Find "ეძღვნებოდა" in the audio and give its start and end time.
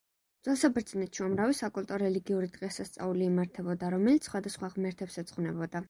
5.25-5.77